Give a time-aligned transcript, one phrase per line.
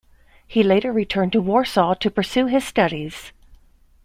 [0.47, 3.31] He later returned to Warsaw to pursue his studies.